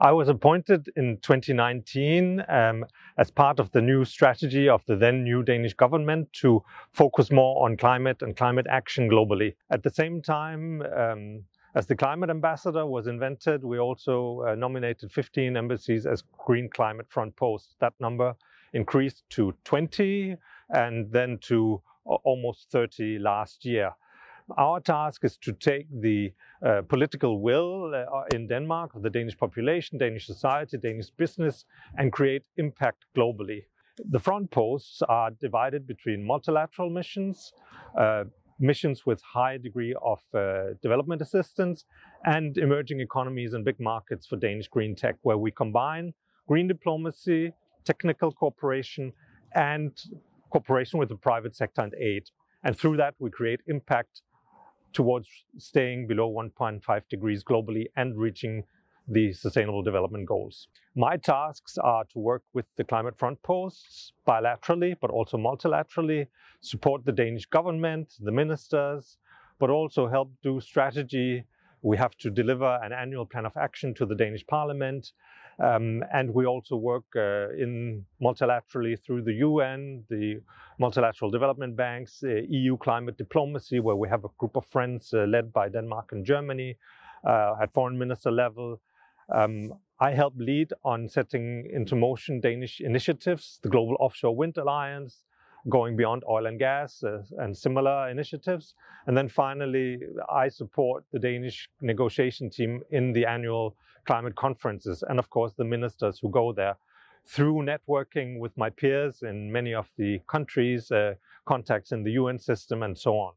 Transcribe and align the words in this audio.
I 0.00 0.10
was 0.12 0.28
appointed 0.28 0.90
in 0.96 1.18
2019 1.18 2.44
um, 2.48 2.84
as 3.16 3.30
part 3.30 3.60
of 3.60 3.70
the 3.70 3.80
new 3.80 4.04
strategy 4.04 4.68
of 4.68 4.84
the 4.86 4.96
then 4.96 5.22
new 5.22 5.42
Danish 5.42 5.74
government 5.74 6.32
to 6.34 6.64
focus 6.92 7.30
more 7.30 7.64
on 7.64 7.76
climate 7.76 8.20
and 8.20 8.36
climate 8.36 8.66
action 8.68 9.08
globally. 9.08 9.54
At 9.70 9.84
the 9.84 9.90
same 9.90 10.20
time, 10.20 10.82
um, 10.96 11.44
as 11.76 11.86
the 11.86 11.94
climate 11.94 12.30
ambassador 12.30 12.86
was 12.86 13.06
invented, 13.06 13.64
we 13.64 13.78
also 13.78 14.44
uh, 14.46 14.54
nominated 14.56 15.12
15 15.12 15.56
embassies 15.56 16.06
as 16.06 16.24
Green 16.38 16.68
Climate 16.68 17.06
Front 17.08 17.36
posts. 17.36 17.76
That 17.80 17.94
number 18.00 18.34
increased 18.72 19.22
to 19.30 19.54
20 19.64 20.36
and 20.70 21.10
then 21.12 21.38
to 21.42 21.80
almost 22.04 22.70
30 22.70 23.18
last 23.20 23.64
year. 23.64 23.92
Our 24.58 24.78
task 24.80 25.24
is 25.24 25.38
to 25.38 25.52
take 25.52 25.86
the 25.90 26.32
uh, 26.64 26.82
political 26.82 27.40
will 27.40 27.94
uh, 27.94 28.24
in 28.34 28.46
Denmark, 28.46 28.90
the 29.00 29.08
Danish 29.08 29.38
population, 29.38 29.96
Danish 29.96 30.26
society, 30.26 30.76
Danish 30.76 31.08
business, 31.10 31.64
and 31.96 32.12
create 32.12 32.42
impact 32.58 33.06
globally. 33.16 33.62
The 34.10 34.18
front 34.18 34.50
posts 34.50 35.00
are 35.08 35.30
divided 35.30 35.86
between 35.86 36.26
multilateral 36.26 36.90
missions, 36.90 37.54
uh, 37.98 38.24
missions 38.58 39.06
with 39.06 39.22
high 39.22 39.56
degree 39.56 39.94
of 40.04 40.20
uh, 40.34 40.74
development 40.82 41.22
assistance, 41.22 41.86
and 42.26 42.58
emerging 42.58 43.00
economies 43.00 43.54
and 43.54 43.64
big 43.64 43.80
markets 43.80 44.26
for 44.26 44.36
Danish 44.36 44.68
green 44.68 44.94
tech, 44.94 45.16
where 45.22 45.38
we 45.38 45.52
combine 45.52 46.12
green 46.46 46.68
diplomacy, 46.68 47.52
technical 47.84 48.30
cooperation, 48.30 49.12
and 49.54 49.92
cooperation 50.50 50.98
with 50.98 51.08
the 51.08 51.16
private 51.16 51.56
sector 51.56 51.80
and 51.80 51.94
aid. 51.94 52.24
And 52.62 52.76
through 52.76 52.98
that, 52.98 53.14
we 53.18 53.30
create 53.30 53.60
impact 53.66 54.20
towards 54.94 55.28
staying 55.58 56.06
below 56.06 56.32
1.5 56.32 57.02
degrees 57.10 57.44
globally 57.44 57.86
and 57.96 58.16
reaching 58.16 58.64
the 59.06 59.32
Sustainable 59.32 59.82
Development 59.82 60.26
Goals. 60.26 60.68
My 60.94 61.16
tasks 61.16 61.76
are 61.76 62.04
to 62.12 62.18
work 62.18 62.42
with 62.54 62.64
the 62.76 62.84
Climate 62.84 63.18
Front 63.18 63.42
Posts 63.42 64.12
bilaterally, 64.26 64.96
but 64.98 65.10
also 65.10 65.36
multilaterally, 65.36 66.28
support 66.60 67.04
the 67.04 67.12
Danish 67.12 67.44
government, 67.46 68.14
the 68.20 68.32
ministers, 68.32 69.18
but 69.58 69.68
also 69.68 70.08
help 70.08 70.32
do 70.42 70.60
strategy. 70.60 71.44
We 71.84 71.96
have 71.98 72.16
to 72.18 72.30
deliver 72.30 72.78
an 72.82 72.92
annual 72.92 73.26
plan 73.26 73.46
of 73.46 73.56
action 73.56 73.94
to 73.94 74.06
the 74.06 74.14
Danish 74.14 74.44
Parliament 74.46 75.12
um, 75.58 76.02
and 76.12 76.34
we 76.34 76.46
also 76.46 76.76
work 76.76 77.04
uh, 77.16 77.50
in 77.50 78.04
multilaterally 78.20 78.98
through 79.00 79.22
the 79.22 79.34
UN, 79.34 80.04
the 80.08 80.40
multilateral 80.78 81.30
development 81.30 81.76
banks, 81.76 82.22
uh, 82.24 82.40
EU 82.48 82.76
climate 82.76 83.16
diplomacy, 83.16 83.78
where 83.78 83.96
we 83.96 84.08
have 84.08 84.24
a 84.24 84.28
group 84.38 84.56
of 84.56 84.66
friends 84.66 85.12
uh, 85.14 85.24
led 85.28 85.52
by 85.52 85.68
Denmark 85.68 86.10
and 86.12 86.24
Germany 86.24 86.76
uh, 87.26 87.54
at 87.62 87.72
foreign 87.72 87.98
minister 87.98 88.32
level. 88.32 88.80
Um, 89.32 89.74
I 90.00 90.10
help 90.12 90.34
lead 90.36 90.72
on 90.84 91.08
setting 91.08 91.70
into 91.72 91.94
motion 91.94 92.40
Danish 92.40 92.80
initiatives, 92.80 93.60
the 93.62 93.68
Global 93.68 93.96
Offshore 94.00 94.34
Wind 94.34 94.56
Alliance, 94.56 95.22
going 95.68 95.96
beyond 95.96 96.22
oil 96.28 96.46
and 96.46 96.58
gas 96.58 97.02
uh, 97.02 97.22
and 97.38 97.56
similar 97.56 98.08
initiatives. 98.08 98.74
And 99.06 99.16
then 99.16 99.28
finally, 99.28 99.98
I 100.28 100.48
support 100.48 101.04
the 101.12 101.18
Danish 101.18 101.68
negotiation 101.80 102.50
team 102.50 102.82
in 102.90 103.12
the 103.12 103.26
annual 103.26 103.76
climate 104.06 104.36
conferences 104.36 105.02
and, 105.08 105.18
of 105.18 105.30
course, 105.30 105.54
the 105.56 105.64
ministers 105.64 106.18
who 106.20 106.30
go 106.30 106.52
there 106.52 106.76
through 107.26 107.64
networking 107.64 108.38
with 108.38 108.56
my 108.56 108.68
peers 108.68 109.22
in 109.22 109.50
many 109.50 109.72
of 109.72 109.90
the 109.96 110.20
countries, 110.26 110.90
uh, 110.90 111.14
contacts 111.46 111.92
in 111.92 112.02
the 112.02 112.12
UN 112.12 112.38
system, 112.38 112.82
and 112.82 112.98
so 112.98 113.14
on. 113.14 113.32